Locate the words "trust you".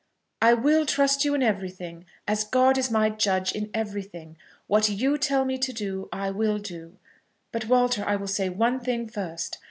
0.87-1.35